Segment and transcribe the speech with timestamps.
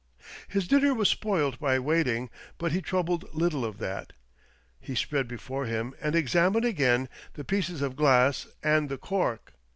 [0.47, 4.13] His dinner was spoilt by waiting, but he troubled little of that.
[4.79, 9.53] He spread before him, and examined again, the pieces of glass and the cork.